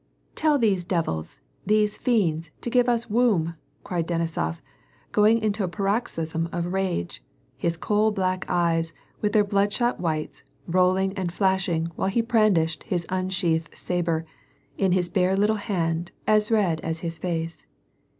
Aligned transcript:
"Tell 0.33 0.57
these 0.57 0.83
devils, 0.83 1.37
these 1.63 1.95
fiends, 1.95 2.49
to 2.61 2.71
give 2.71 2.89
us 2.89 3.07
woom," 3.07 3.53
cried 3.83 4.07
Denisof, 4.07 4.59
going 5.11 5.37
into 5.39 5.63
a 5.63 5.67
paroxysm 5.67 6.49
of 6.51 6.73
rage, 6.73 7.23
his 7.55 7.77
coal 7.77 8.09
black 8.09 8.43
eyes, 8.47 8.93
with 9.21 9.33
their 9.33 9.43
bloodshot 9.43 9.99
whites, 9.99 10.41
rolling 10.65 11.13
and 11.13 11.31
flashing 11.31 11.85
while 11.95 12.09
he 12.09 12.21
bran 12.21 12.53
dished 12.55 12.81
his 12.85 13.05
unsheathed 13.09 13.77
sabre, 13.77 14.25
in 14.75 14.91
his 14.93 15.07
bare 15.07 15.37
little 15.37 15.57
hand, 15.57 16.11
as 16.25 16.49
1*6x1 16.49 16.79
as 16.79 16.99
his 17.01 17.19
face. 17.19 17.67